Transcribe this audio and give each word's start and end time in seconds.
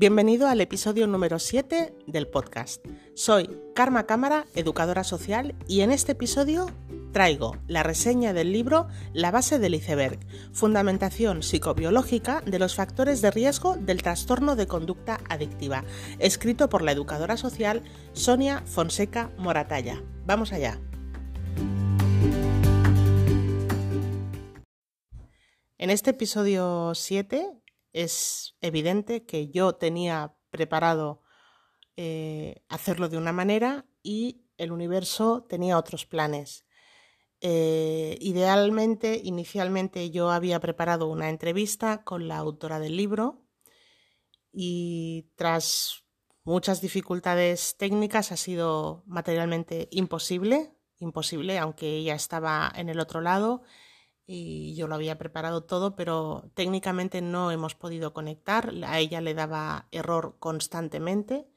Bienvenido 0.00 0.48
al 0.48 0.62
episodio 0.62 1.06
número 1.06 1.38
7 1.38 1.92
del 2.06 2.26
podcast. 2.26 2.82
Soy 3.14 3.60
Karma 3.74 4.06
Cámara, 4.06 4.46
educadora 4.54 5.04
social, 5.04 5.54
y 5.68 5.82
en 5.82 5.90
este 5.90 6.12
episodio 6.12 6.70
traigo 7.12 7.58
la 7.66 7.82
reseña 7.82 8.32
del 8.32 8.50
libro 8.50 8.88
La 9.12 9.30
base 9.30 9.58
del 9.58 9.74
iceberg, 9.74 10.18
fundamentación 10.54 11.42
psicobiológica 11.42 12.40
de 12.46 12.58
los 12.58 12.76
factores 12.76 13.20
de 13.20 13.30
riesgo 13.30 13.76
del 13.76 14.00
trastorno 14.00 14.56
de 14.56 14.66
conducta 14.66 15.20
adictiva, 15.28 15.84
escrito 16.18 16.70
por 16.70 16.80
la 16.80 16.92
educadora 16.92 17.36
social 17.36 17.82
Sonia 18.14 18.62
Fonseca 18.64 19.30
Moratalla. 19.36 20.02
Vamos 20.24 20.54
allá. 20.54 20.80
En 25.76 25.90
este 25.90 26.10
episodio 26.10 26.94
7 26.94 27.59
es 27.92 28.56
evidente 28.60 29.24
que 29.24 29.48
yo 29.48 29.74
tenía 29.74 30.34
preparado 30.50 31.22
eh, 31.96 32.62
hacerlo 32.68 33.08
de 33.08 33.18
una 33.18 33.32
manera 33.32 33.86
y 34.02 34.46
el 34.56 34.72
universo 34.72 35.46
tenía 35.48 35.78
otros 35.78 36.06
planes. 36.06 36.66
Eh, 37.40 38.18
idealmente, 38.20 39.20
inicialmente 39.24 40.10
yo 40.10 40.30
había 40.30 40.60
preparado 40.60 41.08
una 41.08 41.30
entrevista 41.30 42.04
con 42.04 42.28
la 42.28 42.36
autora 42.36 42.78
del 42.78 42.96
libro 42.96 43.46
y 44.52 45.30
tras 45.36 46.04
muchas 46.44 46.80
dificultades 46.80 47.76
técnicas 47.78 48.32
ha 48.32 48.36
sido 48.36 49.02
materialmente 49.06 49.88
imposible, 49.90 50.74
imposible, 50.98 51.58
aunque 51.58 51.96
ella 51.96 52.14
estaba 52.14 52.70
en 52.74 52.88
el 52.88 53.00
otro 53.00 53.20
lado 53.20 53.62
y 54.32 54.76
yo 54.76 54.86
lo 54.86 54.94
había 54.94 55.18
preparado 55.18 55.64
todo, 55.64 55.96
pero 55.96 56.52
técnicamente 56.54 57.20
no 57.20 57.50
hemos 57.50 57.74
podido 57.74 58.14
conectar, 58.14 58.72
a 58.86 59.00
ella 59.00 59.20
le 59.20 59.34
daba 59.34 59.88
error 59.90 60.36
constantemente. 60.38 61.48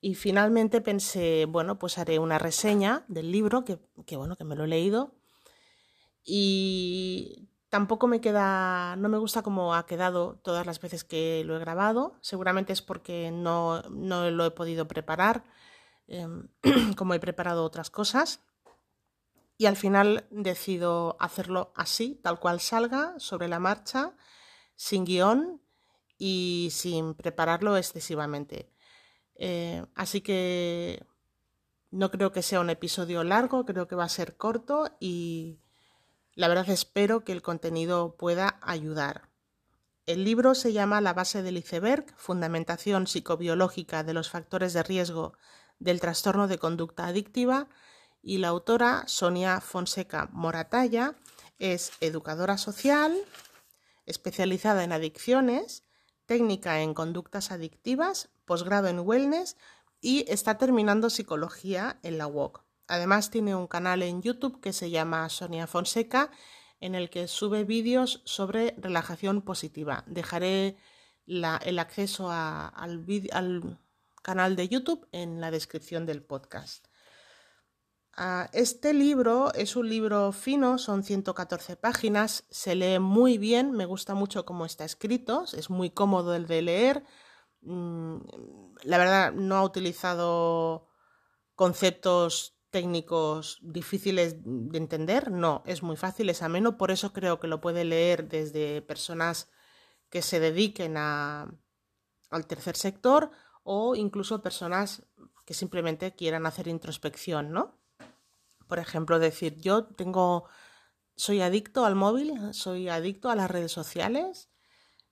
Y 0.00 0.14
finalmente 0.14 0.80
pensé, 0.80 1.44
bueno, 1.44 1.78
pues 1.78 1.98
haré 1.98 2.18
una 2.18 2.38
reseña 2.38 3.04
del 3.08 3.30
libro, 3.30 3.66
que, 3.66 3.80
que 4.06 4.16
bueno, 4.16 4.36
que 4.36 4.44
me 4.44 4.56
lo 4.56 4.64
he 4.64 4.68
leído. 4.68 5.14
Y 6.24 7.50
tampoco 7.68 8.06
me 8.06 8.22
queda, 8.22 8.96
no 8.96 9.10
me 9.10 9.18
gusta 9.18 9.42
cómo 9.42 9.74
ha 9.74 9.84
quedado 9.84 10.40
todas 10.42 10.64
las 10.64 10.80
veces 10.80 11.04
que 11.04 11.42
lo 11.44 11.54
he 11.54 11.60
grabado, 11.60 12.14
seguramente 12.22 12.72
es 12.72 12.80
porque 12.80 13.30
no, 13.30 13.82
no 13.90 14.30
lo 14.30 14.46
he 14.46 14.50
podido 14.52 14.88
preparar 14.88 15.44
em, 16.08 16.48
como 16.96 17.12
he 17.12 17.20
preparado 17.20 17.62
otras 17.62 17.90
cosas 17.90 18.40
y 19.60 19.66
al 19.66 19.76
final 19.76 20.26
decido 20.30 21.18
hacerlo 21.20 21.70
así, 21.76 22.18
tal 22.22 22.40
cual 22.40 22.60
salga, 22.60 23.12
sobre 23.18 23.46
la 23.46 23.58
marcha, 23.58 24.16
sin 24.74 25.04
guion 25.04 25.60
y 26.16 26.70
sin 26.72 27.12
prepararlo 27.12 27.76
excesivamente. 27.76 28.72
Eh, 29.34 29.84
así 29.94 30.22
que 30.22 31.04
no 31.90 32.10
creo 32.10 32.32
que 32.32 32.40
sea 32.40 32.60
un 32.60 32.70
episodio 32.70 33.22
largo, 33.22 33.66
creo 33.66 33.86
que 33.86 33.96
va 33.96 34.04
a 34.04 34.08
ser 34.08 34.38
corto 34.38 34.96
y 34.98 35.60
la 36.34 36.48
verdad 36.48 36.70
espero 36.70 37.22
que 37.22 37.32
el 37.32 37.42
contenido 37.42 38.16
pueda 38.16 38.58
ayudar. 38.62 39.28
El 40.06 40.24
libro 40.24 40.54
se 40.54 40.72
llama 40.72 41.02
La 41.02 41.12
base 41.12 41.42
del 41.42 41.58
iceberg, 41.58 42.06
Fundamentación 42.16 43.06
psicobiológica 43.06 44.04
de 44.04 44.14
los 44.14 44.30
factores 44.30 44.72
de 44.72 44.84
riesgo 44.84 45.34
del 45.78 46.00
trastorno 46.00 46.48
de 46.48 46.56
conducta 46.56 47.08
adictiva 47.08 47.68
y 48.22 48.38
la 48.38 48.48
autora 48.48 49.04
Sonia 49.06 49.60
Fonseca 49.60 50.28
Moratalla 50.32 51.14
es 51.58 51.92
educadora 52.00 52.58
social, 52.58 53.16
especializada 54.06 54.84
en 54.84 54.92
adicciones, 54.92 55.84
técnica 56.26 56.80
en 56.80 56.94
conductas 56.94 57.50
adictivas, 57.50 58.30
posgrado 58.44 58.88
en 58.88 59.00
wellness 59.00 59.56
y 60.00 60.24
está 60.28 60.58
terminando 60.58 61.10
psicología 61.10 61.98
en 62.02 62.18
la 62.18 62.26
UOC. 62.26 62.64
Además 62.88 63.30
tiene 63.30 63.54
un 63.54 63.66
canal 63.66 64.02
en 64.02 64.22
YouTube 64.22 64.60
que 64.60 64.72
se 64.72 64.90
llama 64.90 65.28
Sonia 65.28 65.66
Fonseca 65.66 66.30
en 66.80 66.94
el 66.94 67.10
que 67.10 67.28
sube 67.28 67.64
vídeos 67.64 68.22
sobre 68.24 68.74
relajación 68.78 69.42
positiva. 69.42 70.02
Dejaré 70.06 70.76
el 71.26 71.78
acceso 71.78 72.30
al, 72.30 73.04
al 73.32 73.78
canal 74.22 74.56
de 74.56 74.68
YouTube 74.68 75.06
en 75.12 75.40
la 75.40 75.50
descripción 75.50 76.06
del 76.06 76.22
podcast. 76.22 76.89
Ah, 78.12 78.50
este 78.52 78.92
libro 78.92 79.52
es 79.54 79.76
un 79.76 79.88
libro 79.88 80.32
fino, 80.32 80.78
son 80.78 81.04
114 81.04 81.76
páginas, 81.76 82.44
se 82.50 82.74
lee 82.74 82.98
muy 82.98 83.38
bien, 83.38 83.72
me 83.72 83.86
gusta 83.86 84.14
mucho 84.14 84.44
cómo 84.44 84.66
está 84.66 84.84
escrito, 84.84 85.44
es 85.56 85.70
muy 85.70 85.90
cómodo 85.90 86.34
el 86.34 86.46
de 86.46 86.62
leer. 86.62 87.04
Mm, 87.62 88.18
la 88.82 88.98
verdad, 88.98 89.32
no 89.32 89.56
ha 89.56 89.64
utilizado 89.64 90.88
conceptos 91.54 92.56
técnicos 92.70 93.58
difíciles 93.62 94.36
de 94.44 94.78
entender, 94.78 95.30
no, 95.30 95.62
es 95.66 95.82
muy 95.82 95.96
fácil, 95.96 96.30
es 96.30 96.42
ameno, 96.42 96.76
por 96.78 96.90
eso 96.90 97.12
creo 97.12 97.40
que 97.40 97.48
lo 97.48 97.60
puede 97.60 97.84
leer 97.84 98.28
desde 98.28 98.82
personas 98.82 99.50
que 100.10 100.22
se 100.22 100.40
dediquen 100.40 100.96
a, 100.96 101.52
al 102.30 102.46
tercer 102.46 102.76
sector 102.76 103.30
o 103.64 103.94
incluso 103.96 104.42
personas 104.42 105.04
que 105.44 105.54
simplemente 105.54 106.14
quieran 106.14 106.46
hacer 106.46 106.68
introspección, 106.68 107.52
¿no? 107.52 107.79
Por 108.70 108.78
ejemplo, 108.78 109.18
decir, 109.18 109.56
yo 109.60 109.84
tengo, 109.84 110.48
soy 111.16 111.42
adicto 111.42 111.84
al 111.84 111.96
móvil, 111.96 112.54
soy 112.54 112.88
adicto 112.88 113.28
a 113.28 113.34
las 113.34 113.50
redes 113.50 113.72
sociales. 113.72 114.48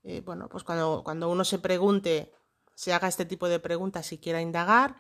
Eh, 0.04 0.22
bueno, 0.24 0.48
pues 0.48 0.62
cuando, 0.62 1.02
cuando, 1.04 1.28
uno 1.28 1.44
se 1.44 1.58
pregunte, 1.58 2.32
se 2.74 2.92
haga 2.92 3.08
este 3.08 3.26
tipo 3.26 3.48
de 3.48 3.58
preguntas 3.58 4.12
y 4.12 4.19
quiera 4.19 4.41
indagar, 4.41 4.96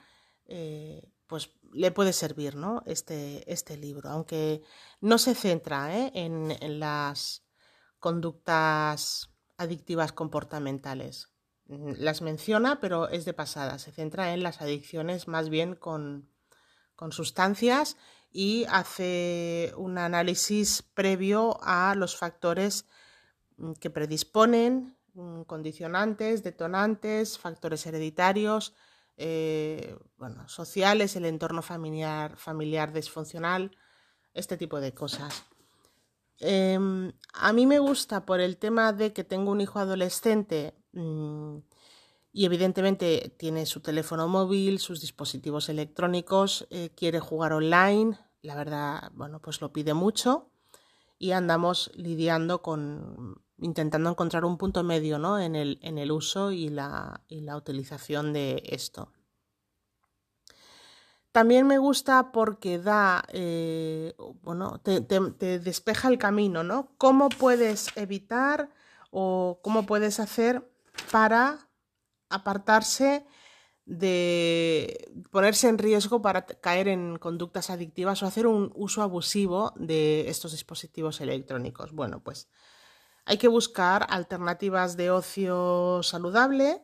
eh, 0.46 1.12
pues 1.28 1.50
le 1.72 1.92
puede 1.92 2.12
servir 2.12 2.56
¿no? 2.56 2.82
este, 2.84 3.50
este 3.50 3.76
libro, 3.76 4.10
aunque 4.10 4.64
no 5.00 5.18
se 5.18 5.36
centra 5.36 5.96
¿eh? 5.96 6.10
en, 6.14 6.56
en, 6.60 6.80
las 6.80 7.46
conductas 8.00 9.30
adictivas 9.56 10.12
comportamentales. 10.12 11.28
Mm, 11.66 11.92
las 11.98 12.22
menciona, 12.22 12.80
pero 12.80 13.08
es 13.08 13.24
de 13.24 13.34
pasada. 13.34 13.78
Se 13.78 13.92
centra 13.92 14.34
en 14.34 14.42
las 14.42 14.60
adicciones 14.60 15.28
más 15.28 15.48
bien 15.48 15.76
con, 15.76 16.28
con 16.96 17.12
sustancias 17.12 17.96
y 18.30 18.64
hace 18.68 19.72
un 19.76 19.98
análisis 19.98 20.82
previo 20.82 21.58
a 21.62 21.94
los 21.94 22.16
factores 22.16 22.86
mm, 23.56 23.72
que 23.74 23.90
predisponen, 23.90 24.96
mm, 25.14 25.42
condicionantes, 25.42 26.42
detonantes, 26.42 27.38
factores 27.38 27.86
hereditarios, 27.86 28.74
eh, 29.16 29.96
bueno, 30.16 30.48
sociales, 30.48 31.16
el 31.16 31.24
entorno 31.24 31.62
familiar, 31.62 32.36
familiar 32.36 32.92
disfuncional, 32.92 33.76
este 34.32 34.56
tipo 34.56 34.80
de 34.80 34.94
cosas. 34.94 35.44
Em, 36.40 37.12
a 37.32 37.52
mí 37.52 37.66
me 37.66 37.80
gusta 37.80 38.24
por 38.24 38.38
el 38.40 38.58
tema 38.58 38.92
de 38.92 39.12
que 39.12 39.24
tengo 39.24 39.50
un 39.50 39.60
hijo 39.60 39.80
adolescente 39.80 40.74
mm, 40.92 41.58
y 42.32 42.44
evidentemente 42.44 43.34
tiene 43.38 43.66
su 43.66 43.80
teléfono 43.80 44.28
móvil, 44.28 44.78
sus 44.78 45.00
dispositivos 45.00 45.68
electrónicos, 45.68 46.66
eh, 46.70 46.90
quiere 46.94 47.20
jugar 47.20 47.52
online, 47.52 48.18
la 48.42 48.54
verdad, 48.54 49.10
bueno, 49.14 49.40
pues 49.40 49.60
lo 49.60 49.72
pide 49.72 49.94
mucho 49.94 50.50
y 51.18 51.32
andamos 51.32 51.90
lidiando 51.94 52.62
con, 52.62 53.42
intentando 53.58 54.10
encontrar 54.10 54.44
un 54.44 54.56
punto 54.58 54.82
medio 54.84 55.18
¿no? 55.18 55.38
en, 55.38 55.56
el, 55.56 55.78
en 55.82 55.98
el 55.98 56.12
uso 56.12 56.52
y 56.52 56.68
la, 56.68 57.22
y 57.28 57.40
la 57.40 57.56
utilización 57.56 58.32
de 58.32 58.62
esto. 58.66 59.12
También 61.32 61.66
me 61.66 61.78
gusta 61.78 62.32
porque 62.32 62.78
da, 62.78 63.24
eh, 63.28 64.14
bueno, 64.42 64.80
te, 64.80 65.00
te, 65.02 65.58
despeja 65.58 66.08
el 66.08 66.18
camino, 66.18 66.64
¿no? 66.64 66.94
¿Cómo 66.96 67.28
puedes 67.28 67.96
evitar 67.96 68.70
o 69.10 69.60
cómo 69.62 69.84
puedes 69.84 70.20
hacer 70.20 70.68
para 71.12 71.67
apartarse 72.30 73.26
de 73.84 75.10
ponerse 75.30 75.66
en 75.68 75.78
riesgo 75.78 76.20
para 76.20 76.44
caer 76.44 76.88
en 76.88 77.16
conductas 77.16 77.70
adictivas 77.70 78.22
o 78.22 78.26
hacer 78.26 78.46
un 78.46 78.70
uso 78.74 79.02
abusivo 79.02 79.72
de 79.76 80.28
estos 80.28 80.52
dispositivos 80.52 81.22
electrónicos. 81.22 81.92
Bueno, 81.92 82.22
pues 82.22 82.48
hay 83.24 83.38
que 83.38 83.48
buscar 83.48 84.06
alternativas 84.10 84.96
de 84.96 85.10
ocio 85.10 86.02
saludable 86.02 86.82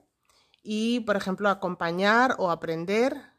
y, 0.62 1.00
por 1.00 1.16
ejemplo, 1.16 1.50
acompañar 1.50 2.36
o 2.38 2.50
aprender 2.50 3.34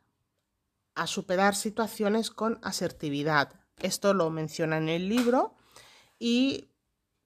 a 0.93 1.07
superar 1.07 1.55
situaciones 1.55 2.29
con 2.29 2.59
asertividad. 2.61 3.59
Esto 3.79 4.13
lo 4.13 4.29
menciona 4.29 4.77
en 4.77 4.89
el 4.89 5.09
libro 5.09 5.55
y 6.19 6.69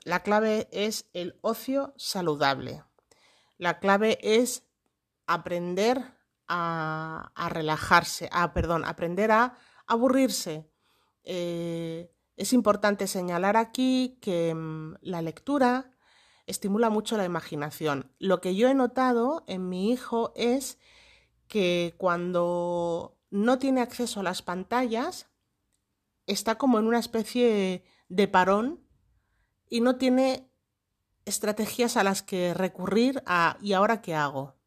la 0.03 0.23
clave 0.23 0.69
es 0.71 1.09
el 1.13 1.37
ocio 1.41 1.93
saludable. 1.97 2.83
La 3.57 3.79
clave 3.79 4.17
es 4.21 4.68
aprender 5.29 6.17
a, 6.47 7.31
relajarse, 7.49 8.27
a, 8.31 8.51
perdón, 8.53 8.83
aprender 8.83 9.31
a 9.31 9.55
aburrirse. 9.85 10.71
Eh, 11.23 12.11
es 12.35 12.53
importante 12.53 13.05
señalar 13.05 13.55
aquí 13.55 14.17
que 14.21 14.55
mm, 14.55 14.95
la 15.01 15.21
lectura 15.21 15.91
estimula 16.47 16.89
mucho 16.89 17.15
la 17.15 17.25
imaginación. 17.25 18.11
Lo 18.17 18.41
que 18.41 18.55
yo 18.55 18.67
he 18.69 18.73
notado 18.73 19.43
en 19.45 19.69
mi 19.69 19.91
hijo 19.91 20.33
es 20.35 20.79
que 21.47 21.93
cuando 21.97 23.19
no 23.29 23.59
tiene 23.59 23.81
acceso 23.81 24.21
a 24.21 24.23
las 24.23 24.41
pantallas, 24.41 25.29
está 26.25 26.57
como 26.57 26.79
en 26.79 26.87
una 26.87 26.99
especie 26.99 27.83
de 28.07 28.27
parón 28.27 28.83
y 29.69 29.81
no 29.81 29.97
tiene 29.97 30.51
estrategias 31.25 31.97
a 31.97 32.03
las 32.03 32.23
que 32.23 32.55
recurrir 32.55 33.21
a 33.27 33.57
¿y 33.61 33.73
ahora 33.73 34.01
qué 34.01 34.15
hago? 34.15 34.58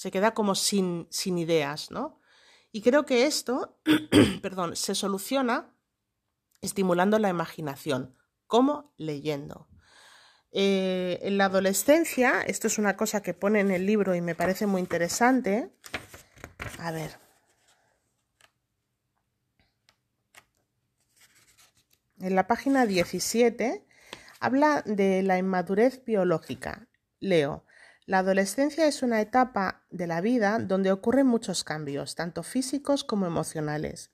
Se 0.00 0.10
queda 0.10 0.32
como 0.32 0.54
sin, 0.54 1.06
sin 1.10 1.36
ideas, 1.36 1.90
¿no? 1.90 2.22
Y 2.72 2.80
creo 2.80 3.04
que 3.04 3.26
esto, 3.26 3.78
perdón, 4.40 4.74
se 4.74 4.94
soluciona 4.94 5.76
estimulando 6.62 7.18
la 7.18 7.28
imaginación, 7.28 8.16
como 8.46 8.94
leyendo. 8.96 9.68
Eh, 10.52 11.18
en 11.20 11.36
la 11.36 11.44
adolescencia, 11.44 12.40
esto 12.40 12.66
es 12.66 12.78
una 12.78 12.96
cosa 12.96 13.20
que 13.20 13.34
pone 13.34 13.60
en 13.60 13.70
el 13.70 13.84
libro 13.84 14.14
y 14.14 14.22
me 14.22 14.34
parece 14.34 14.64
muy 14.64 14.80
interesante. 14.80 15.70
A 16.78 16.92
ver. 16.92 17.18
En 22.20 22.34
la 22.36 22.46
página 22.46 22.86
17 22.86 23.84
habla 24.40 24.80
de 24.86 25.22
la 25.22 25.36
inmadurez 25.36 26.02
biológica. 26.06 26.88
Leo. 27.18 27.66
La 28.10 28.18
adolescencia 28.18 28.86
es 28.86 29.04
una 29.04 29.20
etapa 29.20 29.84
de 29.88 30.08
la 30.08 30.20
vida 30.20 30.58
donde 30.58 30.90
ocurren 30.90 31.28
muchos 31.28 31.62
cambios, 31.62 32.16
tanto 32.16 32.42
físicos 32.42 33.04
como 33.04 33.24
emocionales. 33.24 34.10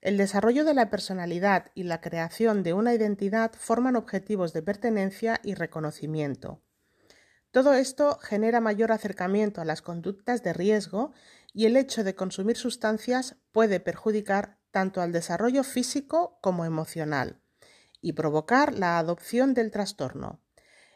El 0.00 0.16
desarrollo 0.18 0.64
de 0.64 0.72
la 0.72 0.88
personalidad 0.88 1.72
y 1.74 1.82
la 1.82 2.00
creación 2.00 2.62
de 2.62 2.74
una 2.74 2.94
identidad 2.94 3.50
forman 3.58 3.96
objetivos 3.96 4.52
de 4.52 4.62
pertenencia 4.62 5.40
y 5.42 5.54
reconocimiento. 5.54 6.62
Todo 7.50 7.74
esto 7.74 8.20
genera 8.22 8.60
mayor 8.60 8.92
acercamiento 8.92 9.60
a 9.60 9.64
las 9.64 9.82
conductas 9.82 10.44
de 10.44 10.52
riesgo 10.52 11.12
y 11.52 11.66
el 11.66 11.76
hecho 11.76 12.04
de 12.04 12.14
consumir 12.14 12.56
sustancias 12.56 13.34
puede 13.50 13.80
perjudicar 13.80 14.60
tanto 14.70 15.02
al 15.02 15.10
desarrollo 15.10 15.64
físico 15.64 16.38
como 16.40 16.64
emocional 16.64 17.40
y 18.00 18.12
provocar 18.12 18.74
la 18.74 19.00
adopción 19.00 19.54
del 19.54 19.72
trastorno. 19.72 20.43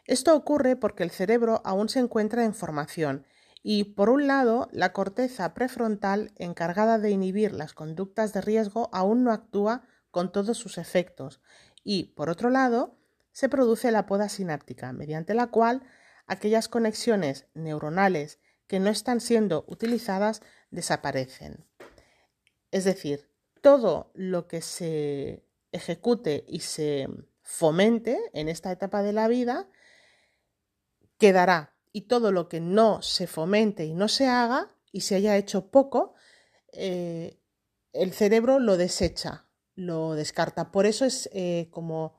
Esto 0.09 0.35
ocurre 0.35 0.75
porque 0.75 1.03
el 1.03 1.11
cerebro 1.11 1.61
aún 1.63 1.87
se 1.87 1.99
encuentra 1.99 2.43
en 2.43 2.55
formación 2.55 3.27
y, 3.61 3.83
por 3.83 4.09
un 4.09 4.25
lado, 4.25 4.67
la 4.71 4.91
corteza 4.91 5.53
prefrontal, 5.53 6.31
encargada 6.35 6.97
de 6.97 7.11
inhibir 7.11 7.53
las 7.53 7.73
conductas 7.73 8.33
de 8.33 8.41
riesgo, 8.41 8.89
aún 8.91 9.23
no 9.23 9.31
actúa 9.31 9.83
con 10.09 10.31
todos 10.31 10.57
sus 10.57 10.79
efectos, 10.79 11.41
y, 11.83 12.15
por 12.15 12.31
otro 12.31 12.49
lado, 12.49 12.97
se 13.33 13.49
produce 13.49 13.91
la 13.91 14.07
poda 14.07 14.29
sináptica, 14.29 14.93
mediante 14.93 15.35
la 15.35 15.51
cual 15.51 15.83
aquellas 16.25 16.69
conexiones 16.69 17.45
neuronales 17.53 18.39
que 18.65 18.79
no 18.79 18.89
están 18.89 19.21
siendo 19.21 19.63
utilizadas 19.67 20.41
desaparecen. 20.71 21.67
Es 22.71 22.83
decir, 22.83 23.29
todo 23.61 24.09
lo 24.15 24.47
que 24.47 24.63
se 24.63 25.45
ejecute 25.71 26.45
y 26.47 26.61
se 26.61 27.07
fomente 27.43 28.19
en 28.33 28.49
esta 28.49 28.71
etapa 28.71 29.03
de 29.03 29.13
la 29.13 29.27
vida 29.27 29.69
quedará 31.19 31.75
y 31.91 32.01
todo 32.01 32.31
lo 32.31 32.49
que 32.49 32.59
no 32.59 33.01
se 33.03 33.27
fomente 33.27 33.85
y 33.85 33.93
no 33.93 34.07
se 34.07 34.27
haga 34.27 34.69
y 34.91 35.01
se 35.01 35.15
haya 35.15 35.37
hecho 35.37 35.67
poco, 35.67 36.15
eh, 36.73 37.39
el 37.93 38.13
cerebro 38.13 38.59
lo 38.59 38.77
desecha, 38.77 39.45
lo 39.75 40.15
descarta. 40.15 40.71
Por 40.71 40.85
eso 40.85 41.05
es 41.05 41.29
eh, 41.33 41.67
como 41.71 42.15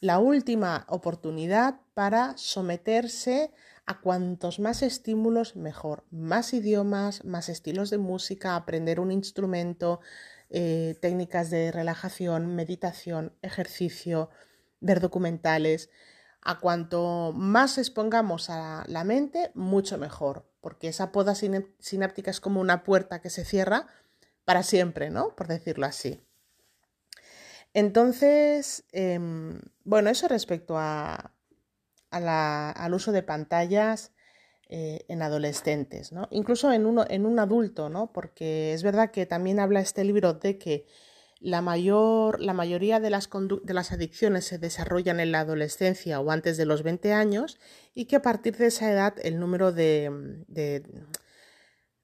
la 0.00 0.18
última 0.18 0.86
oportunidad 0.88 1.80
para 1.94 2.36
someterse 2.36 3.52
a 3.86 4.00
cuantos 4.00 4.60
más 4.60 4.82
estímulos 4.82 5.56
mejor, 5.56 6.04
más 6.10 6.54
idiomas, 6.54 7.24
más 7.24 7.48
estilos 7.48 7.90
de 7.90 7.98
música, 7.98 8.56
aprender 8.56 9.00
un 9.00 9.10
instrumento, 9.10 10.00
eh, 10.50 10.96
técnicas 11.00 11.50
de 11.50 11.72
relajación, 11.72 12.54
meditación, 12.54 13.34
ejercicio, 13.42 14.30
ver 14.80 15.00
documentales. 15.00 15.90
A 16.44 16.60
cuanto 16.60 17.32
más 17.34 17.78
expongamos 17.78 18.50
a 18.50 18.84
la 18.86 19.02
mente, 19.02 19.50
mucho 19.54 19.96
mejor, 19.96 20.46
porque 20.60 20.88
esa 20.88 21.10
poda 21.10 21.34
sináptica 21.34 22.30
es 22.30 22.40
como 22.40 22.60
una 22.60 22.84
puerta 22.84 23.20
que 23.20 23.30
se 23.30 23.44
cierra 23.44 23.88
para 24.44 24.62
siempre, 24.62 25.08
¿no? 25.10 25.34
Por 25.34 25.48
decirlo 25.48 25.86
así. 25.86 26.22
Entonces, 27.72 28.84
em, 28.92 29.60
bueno, 29.84 30.10
eso 30.10 30.28
respecto 30.28 30.76
a, 30.78 31.32
al 32.10 32.94
uso 32.94 33.10
de 33.10 33.22
pantallas 33.22 34.12
eh, 34.68 35.04
en 35.08 35.22
adolescentes, 35.22 36.12
¿no? 36.12 36.28
Incluso 36.30 36.72
en, 36.72 36.86
uno, 36.86 37.04
en 37.08 37.26
un 37.26 37.38
adulto, 37.38 37.88
¿no? 37.88 38.12
Porque 38.12 38.72
es 38.72 38.82
verdad 38.82 39.10
que 39.10 39.26
también 39.26 39.60
habla 39.60 39.80
este 39.80 40.04
libro 40.04 40.34
de 40.34 40.58
que 40.58 40.86
la, 41.40 41.60
mayor, 41.60 42.40
la 42.40 42.54
mayoría 42.54 43.00
de 43.00 43.10
las, 43.10 43.28
de 43.62 43.74
las 43.74 43.92
adicciones 43.92 44.46
se 44.46 44.58
desarrollan 44.58 45.20
en 45.20 45.32
la 45.32 45.40
adolescencia 45.40 46.20
o 46.20 46.30
antes 46.30 46.56
de 46.56 46.66
los 46.66 46.82
20 46.82 47.12
años 47.12 47.58
y 47.94 48.06
que 48.06 48.16
a 48.16 48.22
partir 48.22 48.56
de 48.56 48.66
esa 48.66 48.90
edad 48.90 49.14
el 49.22 49.38
número 49.38 49.72
de, 49.72 50.10
de, 50.48 50.82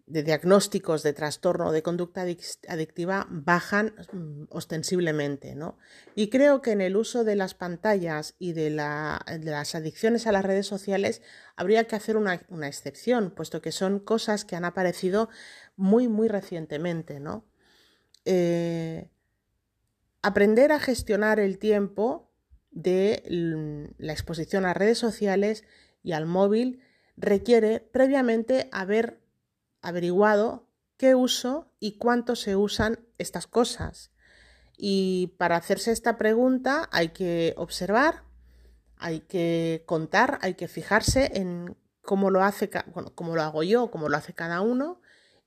diagnósticos 0.06 1.02
de 1.02 1.12
trastorno 1.12 1.72
de 1.72 1.82
conducta 1.82 2.26
adictiva 2.68 3.26
bajan 3.30 3.94
mm, 4.12 4.44
ostensiblemente. 4.50 5.54
¿no? 5.54 5.78
Y 6.14 6.28
creo 6.28 6.60
que 6.60 6.72
en 6.72 6.80
el 6.80 6.96
uso 6.96 7.24
de 7.24 7.36
las 7.36 7.54
pantallas 7.54 8.34
y 8.38 8.52
de, 8.52 8.70
las 8.70 9.74
adicciones 9.74 10.26
a 10.26 10.32
las 10.32 10.44
redes 10.44 10.66
sociales 10.66 11.22
habría 11.56 11.84
que 11.84 11.96
hacer 11.96 12.16
una, 12.16 12.34
excepción, 12.66 13.30
puesto 13.30 13.62
que 13.62 13.72
son 13.72 14.00
cosas 14.00 14.44
que 14.44 14.56
han 14.56 14.64
aparecido 14.64 15.28
muy, 15.76 16.08
muy 16.08 16.28
recientemente. 16.28 17.20
¿no? 17.20 17.46
Eh, 18.24 19.08
Aprender 20.22 20.72
a 20.72 20.81
gestionar 20.81 21.40
el 21.40 21.58
tiempo 21.58 22.31
de 22.70 23.22
la 23.99 24.12
exposición 24.12 24.67
a 24.67 24.75
redes 24.75 24.99
sociales 24.99 25.64
y 26.02 26.12
al 26.12 26.26
móvil 26.26 26.82
requiere 27.17 27.81
previamente 27.81 28.69
haber 28.72 29.20
averiguado 29.82 30.69
qué 30.96 31.14
uso 31.14 31.72
y 31.81 31.96
cuánto 31.96 32.37
se 32.37 32.56
usan 32.56 33.00
estas 33.19 33.46
cosas. 33.46 34.11
Y 34.76 35.34
para 35.38 35.56
hacerse 35.56 35.93
esta 35.93 36.19
pregunta 36.19 36.88
hay 36.93 37.08
que 37.08 37.55
observar, 37.56 38.25
hay 38.96 39.20
que 39.20 39.84
contar, 39.87 40.38
hay 40.43 40.55
que 40.55 40.69
fijarse 40.69 41.30
en 41.35 41.76
cómo 42.02 42.30
lo 42.30 42.42
hace, 42.42 42.71
cómo 43.14 43.35
lo 43.35 43.42
hago 43.42 43.62
yo, 43.62 43.90
cómo 43.90 44.09
lo 44.09 44.16
hace 44.16 44.35
cada 44.35 44.61
uno 44.61 45.00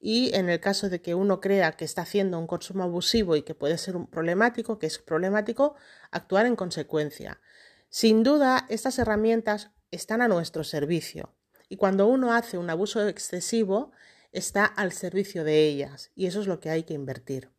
y 0.05 0.36
en 0.36 0.50
el 0.50 0.60
caso 0.60 0.89
de 0.89 1.01
que 1.01 1.15
uno 1.15 1.39
crea 1.39 1.72
que 1.72 1.86
está 1.86 2.01
haciendo 2.01 2.38
un 2.38 2.45
consumo 2.45 2.83
abusivo 2.83 3.38
y 3.38 3.43
que 3.43 3.55
puede 3.55 3.77
ser 3.77 3.95
un 3.95 4.05
problemático, 4.05 4.77
que 4.77 4.86
es 4.86 5.00
problemático, 5.00 5.75
actuar 6.12 6.45
en 6.45 6.57
consecuencia. 6.57 7.39
Sin 7.88 8.22
duda, 8.22 8.65
estas 8.67 9.00
herramientas 9.00 9.72
están 9.91 10.22
a 10.22 10.27
nuestro 10.27 10.65
servicio 10.65 11.33
y 11.69 11.77
cuando 11.77 12.07
uno 12.07 12.33
hace 12.33 12.57
un 12.57 12.69
abuso 12.69 13.07
excesivo, 13.07 13.93
está 14.33 14.65
al 14.65 14.91
servicio 14.91 15.45
de 15.45 15.63
ellas 15.69 16.12
y 16.15 16.25
eso 16.25 16.41
es 16.41 16.48
lo 16.48 16.60
que 16.60 16.69
hay 16.69 16.83
que 16.83 16.95
invertir. 16.95 17.50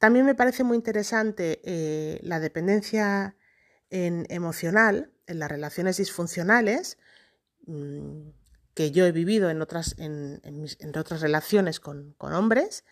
También 0.00 0.26
me 0.26 0.34
parece 0.34 0.64
muy 0.64 0.76
interesante 0.76 1.60
eh, 1.62 2.18
la 2.24 2.40
dependencia 2.40 3.36
en 3.90 4.26
emocional 4.30 5.12
en 5.28 5.38
las 5.38 5.48
relaciones 5.48 5.98
disfuncionales. 5.98 6.98
Que 8.78 8.92
yo 8.92 9.04
he 9.06 9.10
vivido 9.10 9.50
en 9.50 9.60
otras, 9.60 9.96
en, 9.98 10.40
otras 10.96 11.20
relaciones 11.20 11.80
con, 11.80 12.14
hombres 12.20 12.84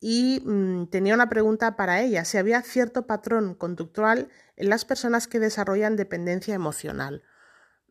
y 0.00 0.42
mm, 0.44 0.88
tenía 0.88 1.14
una 1.14 1.28
pregunta 1.28 1.76
para 1.76 2.02
ella, 2.02 2.24
si 2.24 2.36
había 2.36 2.60
cierto 2.62 3.06
patrón 3.06 3.54
conductual 3.54 4.28
en 4.56 4.68
las 4.68 4.84
personas 4.84 5.28
que 5.28 5.38
desarrollan 5.38 5.94
dependencia 5.94 6.52
emocional. 6.52 7.22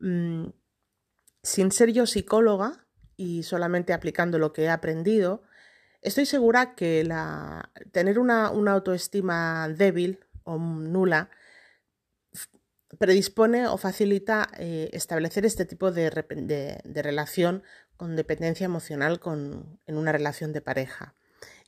Mm, 0.01 0.47
sin 1.43 1.71
ser 1.71 1.93
yo 1.93 2.07
psicóloga 2.07 2.85
y 3.15 3.43
solamente 3.43 3.93
aplicando 3.93 4.37
lo 4.37 4.51
que 4.51 4.63
he 4.63 4.69
aprendido, 4.69 5.43
estoy 6.01 6.25
segura 6.25 6.75
que 6.75 7.05
la, 7.05 7.71
tener 7.93 8.19
una, 8.19 8.51
una 8.51 8.73
autoestima 8.73 9.69
débil 9.69 10.19
o 10.43 10.57
nula 10.57 11.29
predispone 12.97 13.67
o 13.67 13.77
facilita 13.77 14.49
eh, 14.57 14.89
establecer 14.93 15.45
este 15.45 15.65
tipo 15.65 15.91
de, 15.91 16.09
relación 16.09 17.63
con 17.97 18.15
dependencia 18.15 18.65
emocional 18.65 19.19
en 19.85 19.97
una 19.97 20.11
relación 20.11 20.53
de 20.53 20.61
pareja. 20.61 21.15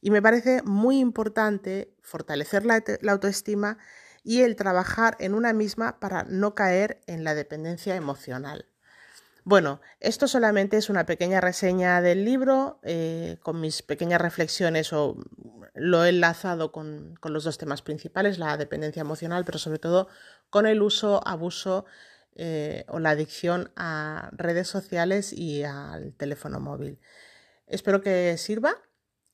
Y 0.02 0.12
me 0.12 0.22
parece 0.22 0.62
muy 0.64 1.00
importante 1.00 1.94
fortalecer 2.02 2.66
la, 2.66 2.84
autoestima 3.08 3.78
y 4.24 4.42
el 4.42 4.56
trabajar 4.56 5.18
en 5.20 5.34
una 5.34 5.54
misma 5.54 6.00
para 6.00 6.24
no 6.24 6.56
caer 6.56 7.02
en 7.08 7.24
la 7.24 7.36
dependencia 7.36 7.96
emocional. 7.96 8.68
Bueno, 9.44 9.80
esto 10.00 10.28
solamente 10.28 10.78
es 10.78 10.90
una 10.90 11.06
pequeña 11.06 11.40
reseña 11.40 12.02
del 12.02 12.26
libro 12.26 12.80
eh, 12.82 13.38
con 13.44 13.62
mis 13.62 13.84
pequeñas 13.84 14.20
reflexiones 14.20 14.92
o 14.92 15.18
lo 15.76 16.06
he 16.06 16.10
enlazado 16.10 16.72
con, 16.72 17.20
los 17.24 17.44
dos 17.44 17.58
temas 17.58 17.82
principales, 17.82 18.40
la 18.40 18.58
dependencia 18.58 19.02
emocional, 19.02 19.46
pero 19.46 19.60
sobre 19.60 19.80
todo 19.80 20.08
con 20.50 20.66
el 20.66 20.82
uso, 20.82 21.26
abuso 21.28 21.86
eh, 22.36 22.86
o 22.88 23.00
la 23.00 23.12
adicción 23.12 23.72
a 23.76 24.30
redes 24.34 24.68
sociales 24.68 25.34
y 25.34 25.64
al 25.64 26.14
teléfono 26.14 26.60
móvil. 26.60 27.00
Espero 27.68 28.02
que 28.02 28.38
sirva 28.38 28.76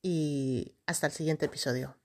y 0.02 0.76
hasta 0.88 1.08
el 1.08 1.14
siguiente 1.14 1.46
episodio. 1.46 2.01